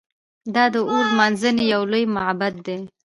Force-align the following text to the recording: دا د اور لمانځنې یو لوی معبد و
دا 0.55 0.63
د 0.73 0.75
اور 0.91 1.05
لمانځنې 1.11 1.63
یو 1.73 1.81
لوی 1.91 2.03
معبد 2.15 2.53
و 2.65 2.67